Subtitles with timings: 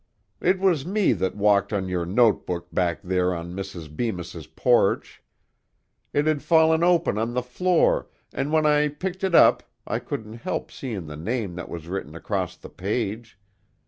[0.39, 3.95] It was me that walked on your note book back there on Mrs.
[3.95, 5.21] Bemis's porch.
[6.11, 10.41] It had fallen open on the floor, an' when I picked it up I couldn't
[10.41, 13.37] help seein' the name that was written across the page.